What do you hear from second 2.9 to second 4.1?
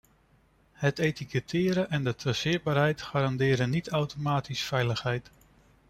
garanderen niet